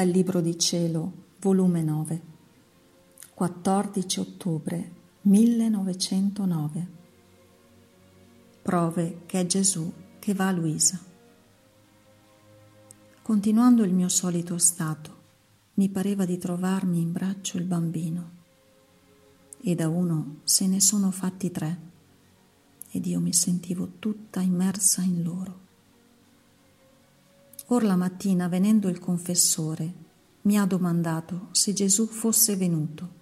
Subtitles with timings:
[0.00, 2.22] Dal Libro di Cielo, volume 9,
[3.34, 6.88] 14 ottobre 1909.
[8.62, 10.98] Prove che è Gesù che va a Luisa.
[13.20, 15.16] Continuando il mio solito stato,
[15.74, 18.30] mi pareva di trovarmi in braccio il bambino
[19.60, 21.78] e da uno se ne sono fatti tre
[22.90, 25.68] ed io mi sentivo tutta immersa in loro.
[27.72, 29.94] Or la mattina, venendo il confessore,
[30.42, 33.18] mi ha domandato se Gesù fosse venuto.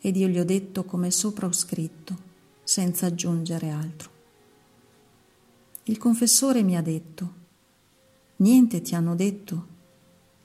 [0.00, 2.16] Ed io gli ho detto come sopra ho scritto,
[2.62, 4.10] senza aggiungere altro.
[5.82, 7.34] Il confessore mi ha detto,
[8.36, 9.66] niente ti hanno detto,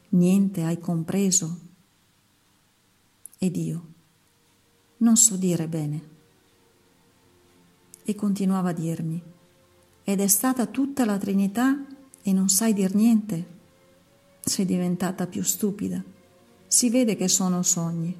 [0.09, 1.59] niente hai compreso.
[3.37, 3.85] Ed io,
[4.97, 6.09] non so dire bene.
[8.03, 9.23] E continuava a dirmi,
[10.03, 11.85] ed è stata tutta la Trinità
[12.23, 13.59] e non sai dir niente?
[14.39, 16.03] Sei diventata più stupida.
[16.67, 18.15] Si vede che sono sogni.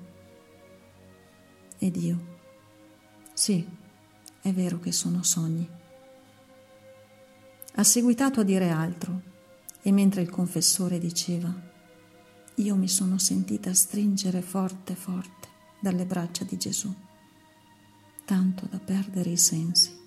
[1.77, 2.29] Ed io?
[3.33, 3.67] Sì,
[4.41, 5.67] è vero che sono sogni.
[7.73, 9.21] Ha seguitato a dire altro
[9.81, 11.53] e mentre il confessore diceva,
[12.55, 15.47] io mi sono sentita stringere forte forte
[15.79, 16.93] dalle braccia di Gesù,
[18.25, 19.97] tanto da perdere i sensi.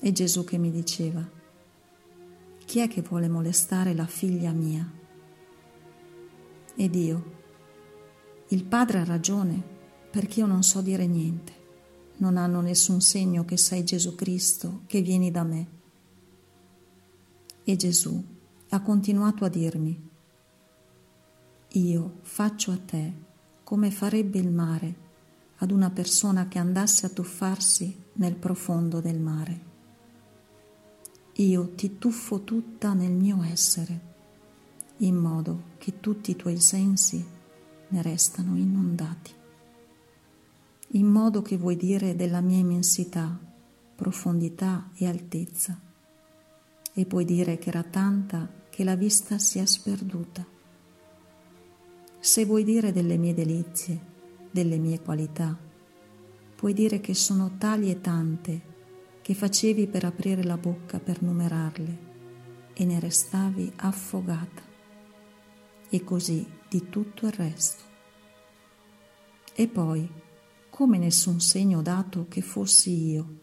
[0.00, 1.38] E Gesù che mi diceva,
[2.70, 4.88] chi è che vuole molestare la figlia mia?
[6.76, 7.32] Ed io,
[8.50, 9.60] il padre ha ragione,
[10.08, 11.52] perché io non so dire niente.
[12.18, 15.66] Non hanno nessun segno che sei Gesù Cristo, che vieni da me.
[17.64, 18.24] E Gesù
[18.68, 20.08] ha continuato a dirmi,
[21.70, 23.12] io faccio a te
[23.64, 24.94] come farebbe il mare
[25.56, 29.69] ad una persona che andasse a tuffarsi nel profondo del mare
[31.42, 34.08] io ti tuffo tutta nel mio essere,
[34.98, 37.24] in modo che tutti i tuoi sensi
[37.88, 39.32] ne restano inondati,
[40.88, 43.38] in modo che vuoi dire della mia immensità,
[43.94, 45.80] profondità e altezza,
[46.92, 50.44] e puoi dire che era tanta che la vista si è sperduta.
[52.18, 53.98] Se vuoi dire delle mie delizie,
[54.50, 55.56] delle mie qualità,
[56.54, 58.69] puoi dire che sono tali e tante
[59.30, 61.98] che facevi per aprire la bocca per numerarle
[62.72, 64.60] e ne restavi affogata,
[65.88, 67.84] e così di tutto il resto.
[69.54, 70.10] E poi,
[70.68, 73.38] come nessun segno dato che fossi io,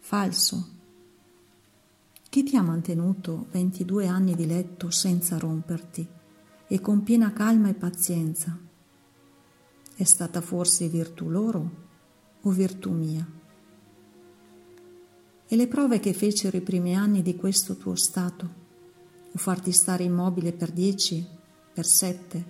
[0.00, 0.70] falso.
[2.28, 6.04] Chi ti ha mantenuto 22 anni di letto senza romperti
[6.66, 8.58] e con piena calma e pazienza?
[9.94, 11.70] È stata forse virtù loro
[12.40, 13.41] o virtù mia?
[15.52, 18.48] E le prove che fecero i primi anni di questo tuo stato,
[19.30, 21.22] o farti stare immobile per dieci,
[21.74, 22.42] per sette,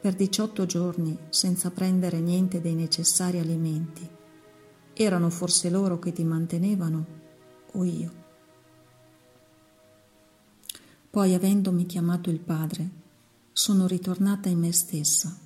[0.00, 4.08] per diciotto giorni senza prendere niente dei necessari alimenti,
[4.94, 7.06] erano forse loro che ti mantenevano
[7.72, 8.12] o io?
[11.10, 12.88] Poi, avendomi chiamato il Padre,
[13.52, 15.36] sono ritornata in me stessa.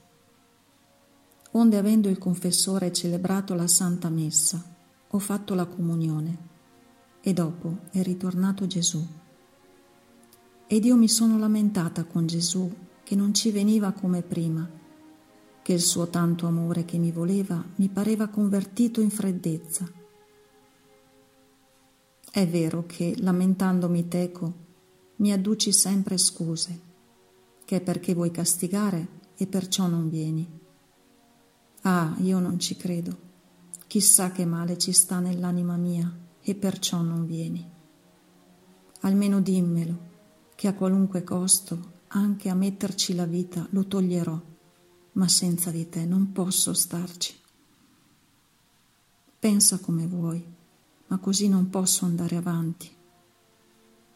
[1.50, 4.64] Onde, avendo il confessore celebrato la Santa Messa,
[5.08, 6.54] ho fatto la comunione
[7.28, 9.06] e dopo è ritornato Gesù.
[10.66, 14.66] Ed io mi sono lamentata con Gesù che non ci veniva come prima,
[15.60, 19.86] che il suo tanto amore che mi voleva mi pareva convertito in freddezza.
[22.30, 24.54] È vero che, lamentandomi teco,
[25.16, 26.80] mi adduci sempre scuse,
[27.66, 29.06] che è perché vuoi castigare
[29.36, 30.48] e perciò non vieni.
[31.82, 33.26] Ah, io non ci credo.
[33.86, 37.68] Chissà che male ci sta nell'anima mia e perciò non vieni.
[39.00, 40.06] Almeno dimmelo,
[40.54, 44.40] che a qualunque costo, anche a metterci la vita, lo toglierò,
[45.12, 47.34] ma senza di te non posso starci.
[49.38, 50.44] Pensa come vuoi,
[51.08, 52.90] ma così non posso andare avanti,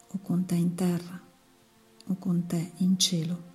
[0.09, 1.21] o con te in terra,
[2.07, 3.51] o con te in cielo.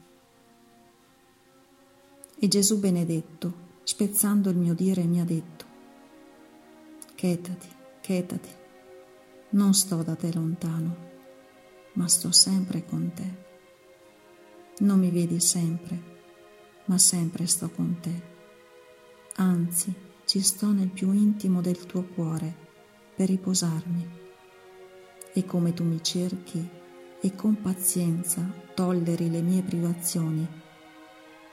[2.39, 5.65] E Gesù benedetto, spezzando il mio dire, mi ha detto,
[7.15, 7.67] chetati,
[8.01, 8.65] chetati,
[9.49, 10.95] non sto da te lontano,
[11.93, 13.45] ma sto sempre con te.
[14.79, 16.01] Non mi vedi sempre,
[16.85, 18.21] ma sempre sto con te.
[19.37, 19.93] Anzi,
[20.25, 22.53] ci sto nel più intimo del tuo cuore
[23.15, 24.09] per riposarmi.
[25.33, 26.69] E come tu mi cerchi
[27.21, 30.45] e con pazienza tolleri le mie privazioni,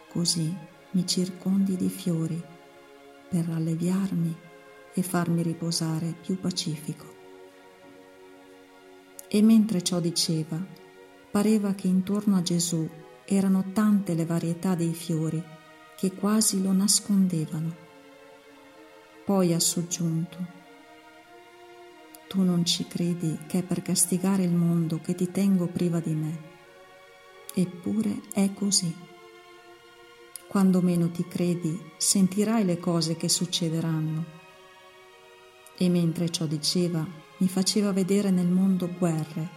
[0.08, 0.52] così
[0.90, 2.42] mi circondi di fiori
[3.28, 4.36] per alleviarmi
[4.92, 7.13] e farmi riposare più pacifico.
[9.34, 10.64] E mentre ciò diceva,
[11.28, 12.88] pareva che intorno a Gesù
[13.24, 15.42] erano tante le varietà dei fiori
[15.96, 17.74] che quasi lo nascondevano.
[19.24, 20.38] Poi ha soggiunto,
[22.28, 26.14] tu non ci credi che è per castigare il mondo che ti tengo priva di
[26.14, 26.38] me.
[27.54, 28.94] Eppure è così.
[30.46, 34.24] Quando meno ti credi, sentirai le cose che succederanno.
[35.76, 37.04] E mentre ciò diceva,
[37.44, 39.48] mi faceva vedere nel mondo guerre,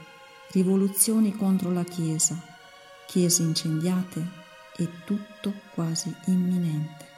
[0.51, 2.37] rivoluzioni contro la Chiesa,
[3.05, 4.27] chiese incendiate
[4.75, 7.16] e tutto quasi imminente.